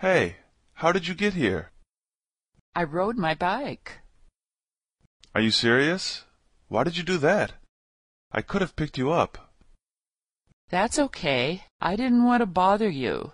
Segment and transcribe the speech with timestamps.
[0.00, 0.36] Hey,
[0.72, 1.72] how did you get here?
[2.74, 3.98] I rode my bike.
[5.34, 6.24] Are you serious?
[6.68, 7.52] Why did you do that?
[8.32, 9.52] I could have picked you up.
[10.70, 11.64] That's okay.
[11.82, 13.32] I didn't want to bother you.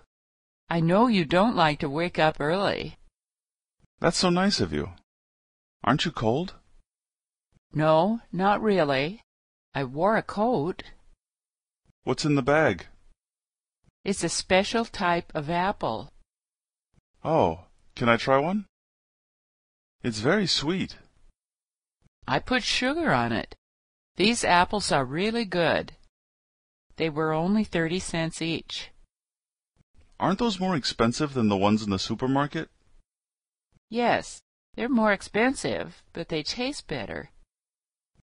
[0.69, 2.97] I know you don't like to wake up early.
[4.01, 4.89] That's so nice of you.
[5.85, 6.55] Aren't you cold?
[7.71, 9.21] No, not really.
[9.73, 10.83] I wore a coat.
[12.03, 12.87] What's in the bag?
[14.03, 16.11] It's a special type of apple.
[17.23, 17.65] Oh,
[17.95, 18.65] can I try one?
[20.03, 20.97] It's very sweet.
[22.27, 23.55] I put sugar on it.
[24.15, 25.93] These apples are really good.
[26.97, 28.91] They were only thirty cents each.
[30.19, 32.69] Aren't those more expensive than the ones in the supermarket?
[33.89, 34.41] Yes,
[34.75, 37.29] they're more expensive, but they taste better.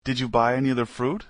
[0.03, 1.25] Did you buy any other fruit?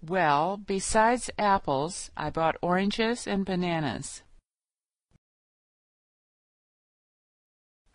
[0.00, 4.22] Well, besides apples, I bought oranges and bananas.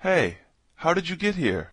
[0.03, 0.39] Hey,
[0.75, 1.71] how did you get here?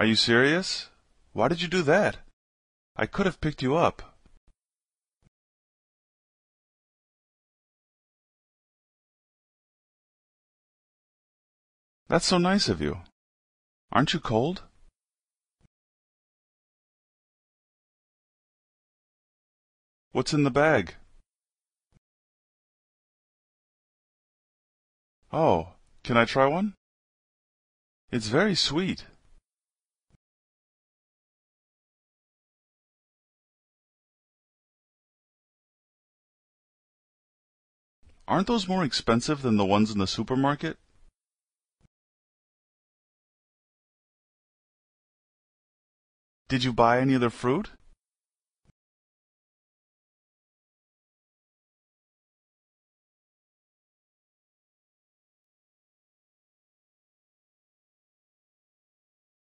[0.00, 0.88] Are you serious?
[1.32, 2.16] Why did you do that?
[2.96, 4.18] I could have picked you up.
[12.08, 13.02] That's so nice of you.
[13.92, 14.64] Aren't you cold?
[20.10, 20.96] What's in the bag?
[25.32, 26.74] Oh, can I try one?
[28.10, 29.04] It's very sweet.
[38.28, 40.78] Aren't those more expensive than the ones in the supermarket?
[46.48, 47.70] Did you buy any other fruit?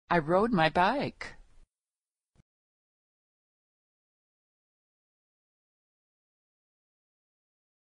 [0.10, 1.36] I rode my bike.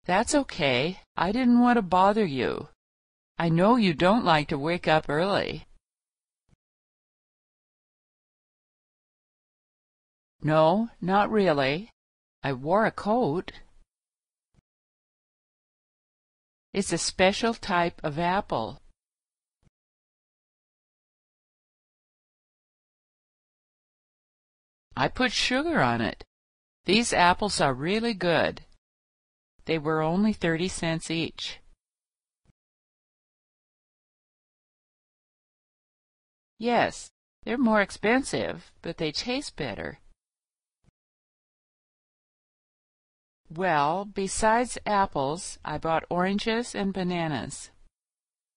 [0.05, 1.01] That's okay.
[1.19, 2.69] I didn't want to bother you.
[3.39, 5.67] I know you don't like to wake up early.
[10.41, 11.91] No, not really.
[12.43, 13.53] I wore a coat.
[16.73, 18.81] It's a special type of apple.
[25.01, 26.25] I put sugar on it.
[26.85, 28.63] These apples are really good.
[29.65, 31.61] They were only thirty cents each.
[36.59, 37.13] Yes,
[37.45, 40.01] they're more expensive, but they taste better.
[43.49, 47.71] Well, besides apples, I bought oranges and bananas.